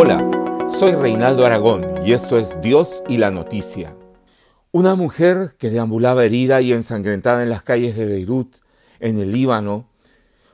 Hola, 0.00 0.30
soy 0.72 0.92
Reinaldo 0.92 1.44
Aragón 1.44 1.84
y 2.06 2.12
esto 2.12 2.38
es 2.38 2.60
Dios 2.60 3.02
y 3.08 3.16
la 3.16 3.32
Noticia. 3.32 3.96
Una 4.70 4.94
mujer 4.94 5.56
que 5.58 5.70
deambulaba 5.70 6.24
herida 6.24 6.60
y 6.60 6.72
ensangrentada 6.72 7.42
en 7.42 7.50
las 7.50 7.64
calles 7.64 7.96
de 7.96 8.06
Beirut, 8.06 8.58
en 9.00 9.18
el 9.18 9.32
Líbano, 9.32 9.88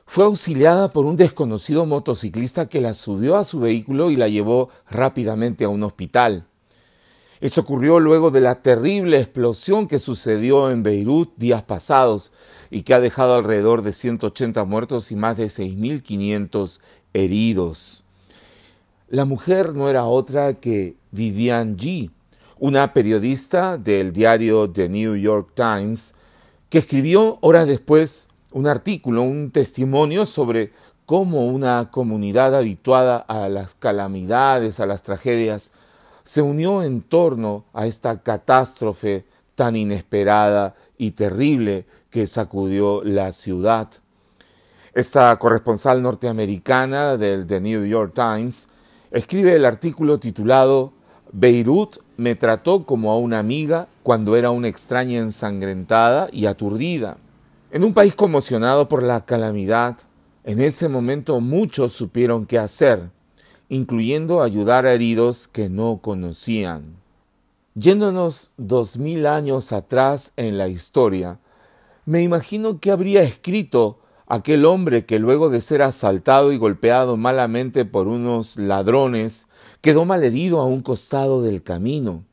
fue 0.07 0.25
auxiliada 0.25 0.91
por 0.91 1.05
un 1.05 1.15
desconocido 1.15 1.85
motociclista 1.85 2.69
que 2.69 2.81
la 2.81 2.95
subió 2.95 3.37
a 3.37 3.43
su 3.43 3.59
vehículo 3.59 4.09
y 4.09 4.15
la 4.15 4.29
llevó 4.29 4.69
rápidamente 4.89 5.63
a 5.63 5.69
un 5.69 5.83
hospital. 5.83 6.47
Esto 7.39 7.61
ocurrió 7.61 7.99
luego 7.99 8.31
de 8.31 8.41
la 8.41 8.63
terrible 8.63 9.19
explosión 9.19 9.87
que 9.87 9.99
sucedió 9.99 10.71
en 10.71 10.81
Beirut 10.81 11.37
días 11.37 11.61
pasados 11.61 12.31
y 12.71 12.81
que 12.81 12.95
ha 12.95 12.99
dejado 12.99 13.35
alrededor 13.35 13.83
de 13.83 13.93
180 13.93 14.65
muertos 14.65 15.11
y 15.11 15.15
más 15.15 15.37
de 15.37 15.45
6.500 15.45 16.79
heridos. 17.13 18.05
La 19.09 19.25
mujer 19.25 19.75
no 19.75 19.87
era 19.87 20.05
otra 20.05 20.55
que 20.55 20.95
Vivian 21.11 21.77
G., 21.77 22.09
una 22.57 22.91
periodista 22.91 23.77
del 23.77 24.11
diario 24.11 24.71
The 24.71 24.89
New 24.89 25.15
York 25.15 25.51
Times, 25.53 26.15
que 26.69 26.79
escribió 26.79 27.37
horas 27.41 27.67
después 27.67 28.29
un 28.51 28.65
artículo, 28.65 29.21
un 29.21 29.51
testimonio 29.51 30.25
sobre 30.25 30.71
cómo 31.05 31.45
una 31.45 31.91
comunidad 31.91 32.55
habituada 32.55 33.17
a 33.17 33.47
las 33.47 33.75
calamidades, 33.75 34.79
a 34.79 34.87
las 34.87 35.03
tragedias, 35.03 35.71
se 36.23 36.41
unió 36.41 36.81
en 36.81 37.03
torno 37.03 37.65
a 37.73 37.85
esta 37.85 38.23
catástrofe 38.23 39.25
tan 39.53 39.75
inesperada 39.75 40.73
y 40.97 41.11
terrible 41.11 41.85
que 42.09 42.25
sacudió 42.25 43.03
la 43.03 43.33
ciudad. 43.33 43.87
Esta 44.95 45.37
corresponsal 45.37 46.01
norteamericana 46.01 47.17
del 47.17 47.45
The 47.45 47.61
New 47.61 47.85
York 47.85 48.13
Times 48.15 48.69
escribe 49.15 49.55
el 49.55 49.63
artículo 49.63 50.19
titulado 50.19 50.91
Beirut 51.31 51.99
me 52.17 52.35
trató 52.35 52.85
como 52.85 53.11
a 53.11 53.17
una 53.17 53.39
amiga 53.39 53.87
cuando 54.03 54.35
era 54.35 54.51
una 54.51 54.67
extraña 54.67 55.19
ensangrentada 55.19 56.27
y 56.33 56.47
aturdida. 56.47 57.17
En 57.71 57.85
un 57.85 57.93
país 57.93 58.13
conmocionado 58.13 58.89
por 58.89 59.03
la 59.03 59.25
calamidad, 59.25 59.97
en 60.43 60.59
ese 60.59 60.89
momento 60.89 61.39
muchos 61.39 61.93
supieron 61.93 62.45
qué 62.45 62.59
hacer, 62.59 63.09
incluyendo 63.69 64.43
ayudar 64.43 64.85
a 64.85 64.93
heridos 64.93 65.47
que 65.47 65.69
no 65.69 65.99
conocían. 66.01 66.97
Yéndonos 67.73 68.51
dos 68.57 68.97
mil 68.97 69.27
años 69.27 69.71
atrás 69.71 70.33
en 70.35 70.57
la 70.57 70.67
historia, 70.67 71.39
me 72.05 72.21
imagino 72.21 72.81
que 72.81 72.91
habría 72.91 73.23
escrito 73.23 73.99
aquel 74.27 74.65
hombre 74.65 75.05
que 75.05 75.19
luego 75.19 75.49
de 75.49 75.61
ser 75.61 75.81
asaltado 75.81 76.51
y 76.51 76.57
golpeado 76.57 77.17
malamente 77.17 77.85
por 77.85 78.07
unos 78.07 78.57
ladrones, 78.57 79.47
quedó 79.81 80.05
malherido 80.05 80.59
a 80.59 80.65
un 80.65 80.81
costado 80.81 81.41
del 81.41 81.61
camino 81.61 82.23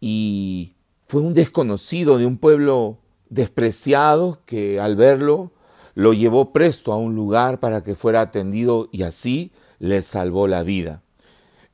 y 0.00 0.74
fue 1.06 1.22
un 1.22 1.34
desconocido 1.34 2.18
de 2.18 2.26
un 2.26 2.36
pueblo 2.38 2.98
despreciado 3.28 4.40
que 4.44 4.80
al 4.80 4.96
verlo 4.96 5.50
lo 5.94 6.12
llevó 6.12 6.52
presto 6.52 6.92
a 6.92 6.96
un 6.96 7.14
lugar 7.14 7.60
para 7.60 7.82
que 7.82 7.94
fuera 7.94 8.20
atendido 8.20 8.88
y 8.92 9.02
así 9.02 9.52
le 9.78 10.02
salvó 10.02 10.46
la 10.46 10.62
vida. 10.62 11.02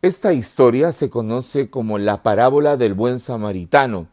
Esta 0.02 0.32
historia 0.32 0.92
se 0.92 1.10
conoce 1.10 1.70
como 1.70 1.98
la 1.98 2.22
parábola 2.22 2.76
del 2.76 2.94
buen 2.94 3.18
samaritano 3.18 4.08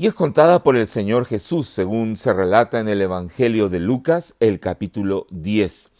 y 0.00 0.06
es 0.06 0.14
contada 0.14 0.62
por 0.62 0.78
el 0.78 0.88
Señor 0.88 1.26
Jesús, 1.26 1.68
según 1.68 2.16
se 2.16 2.32
relata 2.32 2.80
en 2.80 2.88
el 2.88 3.02
Evangelio 3.02 3.68
de 3.68 3.80
Lucas, 3.80 4.34
el 4.40 4.58
capítulo 4.58 5.26
10. 5.28 5.90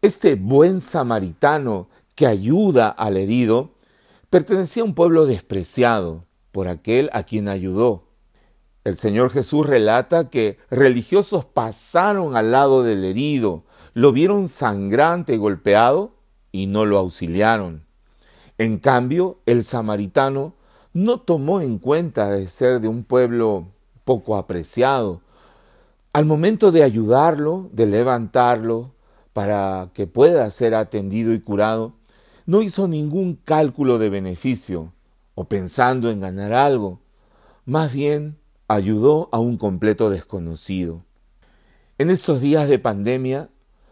Este 0.00 0.36
buen 0.36 0.80
samaritano 0.80 1.90
que 2.14 2.26
ayuda 2.26 2.88
al 2.88 3.18
herido 3.18 3.74
pertenecía 4.30 4.84
a 4.84 4.86
un 4.86 4.94
pueblo 4.94 5.26
despreciado 5.26 6.24
por 6.50 6.66
aquel 6.66 7.10
a 7.12 7.24
quien 7.24 7.48
ayudó. 7.48 8.04
El 8.84 8.96
Señor 8.96 9.28
Jesús 9.28 9.66
relata 9.66 10.30
que 10.30 10.56
religiosos 10.70 11.44
pasaron 11.44 12.38
al 12.38 12.52
lado 12.52 12.84
del 12.84 13.04
herido, 13.04 13.64
lo 13.92 14.12
vieron 14.12 14.48
sangrante 14.48 15.34
y 15.34 15.36
golpeado 15.36 16.14
y 16.52 16.68
no 16.68 16.86
lo 16.86 16.96
auxiliaron. 16.96 17.84
En 18.56 18.78
cambio, 18.78 19.40
el 19.44 19.66
samaritano 19.66 20.54
no 20.92 21.20
tomó 21.20 21.60
en 21.60 21.78
cuenta 21.78 22.30
de 22.30 22.46
ser 22.48 22.80
de 22.80 22.88
un 22.88 23.04
pueblo 23.04 23.68
poco 24.04 24.36
apreciado. 24.36 25.20
Al 26.12 26.24
momento 26.24 26.72
de 26.72 26.82
ayudarlo, 26.82 27.68
de 27.72 27.86
levantarlo, 27.86 28.92
para 29.32 29.90
que 29.94 30.06
pueda 30.06 30.50
ser 30.50 30.74
atendido 30.74 31.32
y 31.32 31.40
curado, 31.40 31.94
no 32.46 32.62
hizo 32.62 32.88
ningún 32.88 33.36
cálculo 33.36 33.98
de 33.98 34.10
beneficio 34.10 34.92
o 35.36 35.44
pensando 35.44 36.10
en 36.10 36.20
ganar 36.20 36.52
algo. 36.52 37.00
Más 37.64 37.92
bien 37.92 38.36
ayudó 38.66 39.28
a 39.30 39.38
un 39.38 39.56
completo 39.56 40.10
desconocido. 40.10 41.04
En 41.98 42.10
estos 42.10 42.40
días 42.40 42.68
de 42.68 42.78
pandemia, 42.78 43.48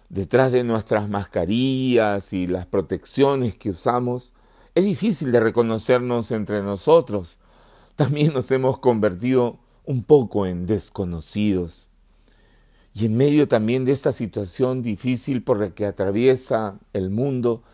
detrás 0.09 0.51
de 0.51 0.65
nuestras 0.65 1.09
mascarillas 1.09 2.33
y 2.33 2.47
las 2.47 2.67
protecciones 2.67 3.55
que 3.55 3.71
usamos, 3.71 4.35
es 4.79 4.85
difícil 4.85 5.33
de 5.33 5.41
reconocernos 5.41 6.31
entre 6.31 6.63
nosotros. 6.63 7.39
También 7.97 8.33
nos 8.33 8.49
hemos 8.53 8.79
convertido 8.79 9.59
un 9.85 10.05
poco 10.05 10.47
en 10.47 10.67
desconocidos. 10.67 11.89
Y 12.95 13.07
en 13.07 13.17
medio 13.17 13.49
también 13.49 13.85
de 13.85 13.91
esta 13.91 14.13
situación 14.13 14.83
difícil 14.83 15.43
por 15.43 15.59
la 15.59 15.71
que 15.71 15.85
atraviesa 15.85 16.79
el 16.93 17.11
mundo, 17.11 17.65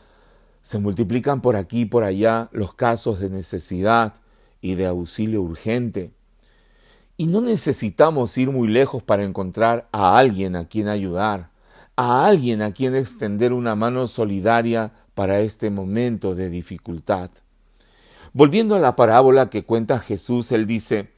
se 0.62 0.78
multiplican 0.78 1.42
por 1.42 1.56
aquí 1.56 1.82
y 1.82 1.84
por 1.84 2.04
allá 2.04 2.48
los 2.52 2.72
casos 2.72 3.20
de 3.20 3.28
necesidad 3.28 4.14
y 4.62 4.74
de 4.74 4.86
auxilio 4.86 5.42
urgente. 5.42 6.10
Y 7.18 7.26
no 7.26 7.42
necesitamos 7.42 8.38
ir 8.38 8.50
muy 8.50 8.66
lejos 8.66 9.02
para 9.02 9.24
encontrar 9.24 9.88
a 9.92 10.16
alguien 10.16 10.56
a 10.56 10.68
quien 10.68 10.88
ayudar, 10.88 11.50
a 11.96 12.24
alguien 12.24 12.62
a 12.62 12.72
quien 12.72 12.94
extender 12.94 13.52
una 13.52 13.74
mano 13.74 14.06
solidaria 14.06 14.92
para 15.14 15.40
este 15.40 15.70
momento 15.70 16.34
de 16.34 16.50
dificultad. 16.50 17.30
Volviendo 18.32 18.74
a 18.74 18.80
la 18.80 18.96
parábola 18.96 19.48
que 19.48 19.64
cuenta 19.64 19.98
Jesús, 19.98 20.50
él 20.52 20.66
dice, 20.66 21.10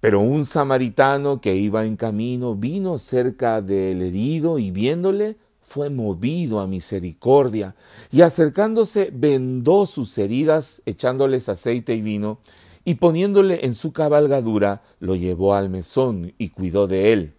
pero 0.00 0.20
un 0.20 0.44
samaritano 0.44 1.40
que 1.40 1.56
iba 1.56 1.84
en 1.84 1.96
camino 1.96 2.54
vino 2.54 2.98
cerca 2.98 3.62
del 3.62 4.02
herido 4.02 4.58
y 4.58 4.70
viéndole 4.70 5.36
fue 5.60 5.90
movido 5.90 6.60
a 6.60 6.66
misericordia 6.66 7.76
y 8.10 8.22
acercándose 8.22 9.10
vendó 9.12 9.86
sus 9.86 10.16
heridas 10.16 10.82
echándoles 10.86 11.48
aceite 11.48 11.94
y 11.94 12.02
vino 12.02 12.38
y 12.84 12.94
poniéndole 12.94 13.66
en 13.66 13.74
su 13.74 13.92
cabalgadura 13.92 14.82
lo 14.98 15.14
llevó 15.14 15.54
al 15.54 15.68
mesón 15.68 16.32
y 16.38 16.48
cuidó 16.50 16.86
de 16.86 17.12
él. 17.12 17.34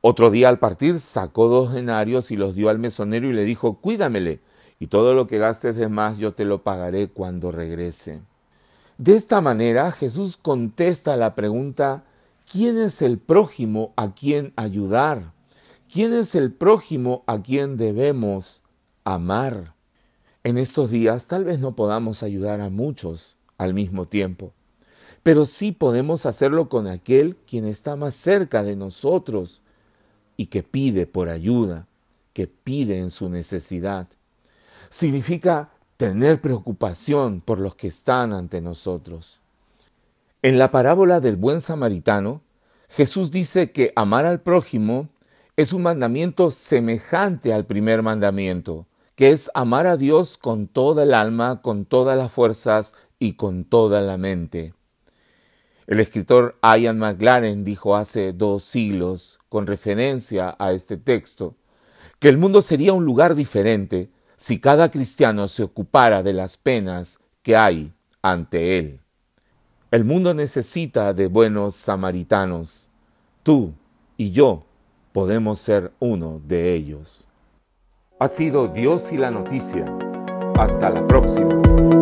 Otro 0.00 0.30
día 0.30 0.48
al 0.48 0.60
partir 0.60 1.00
sacó 1.00 1.48
dos 1.48 1.72
denarios 1.72 2.30
y 2.30 2.36
los 2.36 2.54
dio 2.54 2.68
al 2.68 2.78
mesonero 2.78 3.28
y 3.28 3.32
le 3.32 3.44
dijo 3.44 3.80
Cuídamele 3.80 4.40
y 4.78 4.88
todo 4.88 5.14
lo 5.14 5.26
que 5.26 5.38
gastes 5.38 5.76
de 5.76 5.88
más 5.88 6.18
yo 6.18 6.34
te 6.34 6.44
lo 6.44 6.62
pagaré 6.62 7.08
cuando 7.08 7.50
regrese. 7.50 8.20
De 8.98 9.14
esta 9.14 9.40
manera 9.40 9.90
Jesús 9.92 10.36
contesta 10.36 11.16
la 11.16 11.34
pregunta 11.34 12.04
¿quién 12.50 12.78
es 12.78 13.02
el 13.02 13.18
prójimo 13.18 13.92
a 13.96 14.14
quien 14.14 14.52
ayudar? 14.56 15.32
¿Quién 15.92 16.12
es 16.12 16.34
el 16.34 16.52
prójimo 16.52 17.22
a 17.26 17.40
quien 17.40 17.76
debemos 17.76 18.62
amar? 19.04 19.74
En 20.44 20.58
estos 20.58 20.90
días 20.90 21.26
tal 21.28 21.44
vez 21.44 21.58
no 21.58 21.74
podamos 21.74 22.22
ayudar 22.22 22.60
a 22.60 22.70
muchos 22.70 23.36
al 23.58 23.74
mismo 23.74 24.06
tiempo, 24.06 24.52
pero 25.22 25.46
sí 25.46 25.72
podemos 25.72 26.26
hacerlo 26.26 26.68
con 26.68 26.86
aquel 26.86 27.36
quien 27.36 27.66
está 27.66 27.96
más 27.96 28.14
cerca 28.14 28.62
de 28.62 28.76
nosotros 28.76 29.62
y 30.36 30.46
que 30.46 30.62
pide 30.62 31.06
por 31.06 31.30
ayuda, 31.30 31.86
que 32.32 32.46
pide 32.46 32.98
en 32.98 33.10
su 33.10 33.28
necesidad 33.28 34.08
significa 34.90 35.70
tener 35.96 36.40
preocupación 36.40 37.40
por 37.40 37.58
los 37.58 37.74
que 37.74 37.88
están 37.88 38.32
ante 38.32 38.60
nosotros. 38.60 39.40
En 40.42 40.58
la 40.58 40.70
parábola 40.70 41.20
del 41.20 41.36
buen 41.36 41.60
samaritano, 41.60 42.42
Jesús 42.88 43.30
dice 43.30 43.72
que 43.72 43.92
amar 43.96 44.26
al 44.26 44.40
prójimo 44.40 45.08
es 45.56 45.72
un 45.72 45.82
mandamiento 45.82 46.50
semejante 46.50 47.52
al 47.52 47.64
primer 47.64 48.02
mandamiento, 48.02 48.86
que 49.14 49.30
es 49.30 49.50
amar 49.54 49.86
a 49.86 49.96
Dios 49.96 50.36
con 50.36 50.68
toda 50.68 51.04
el 51.04 51.14
alma, 51.14 51.62
con 51.62 51.86
todas 51.86 52.16
las 52.18 52.30
fuerzas 52.30 52.94
y 53.18 53.32
con 53.32 53.64
toda 53.64 54.02
la 54.02 54.18
mente. 54.18 54.74
El 55.86 56.00
escritor 56.00 56.58
Ian 56.62 56.98
McLaren 56.98 57.64
dijo 57.64 57.96
hace 57.96 58.32
dos 58.32 58.64
siglos, 58.64 59.38
con 59.48 59.66
referencia 59.66 60.54
a 60.58 60.72
este 60.72 60.96
texto, 60.96 61.54
que 62.18 62.28
el 62.28 62.38
mundo 62.38 62.60
sería 62.60 62.92
un 62.92 63.04
lugar 63.04 63.34
diferente 63.34 64.10
si 64.36 64.60
cada 64.60 64.90
cristiano 64.90 65.48
se 65.48 65.62
ocupara 65.62 66.22
de 66.22 66.32
las 66.32 66.56
penas 66.56 67.18
que 67.42 67.56
hay 67.56 67.92
ante 68.22 68.78
él. 68.78 69.00
El 69.90 70.04
mundo 70.04 70.34
necesita 70.34 71.14
de 71.14 71.28
buenos 71.28 71.76
samaritanos. 71.76 72.90
Tú 73.42 73.72
y 74.16 74.32
yo 74.32 74.64
podemos 75.12 75.60
ser 75.60 75.92
uno 76.00 76.40
de 76.44 76.74
ellos. 76.74 77.28
Ha 78.18 78.28
sido 78.28 78.68
Dios 78.68 79.12
y 79.12 79.18
la 79.18 79.30
noticia 79.30 79.84
Hasta 80.58 80.90
la 80.90 81.06
próxima. 81.06 81.95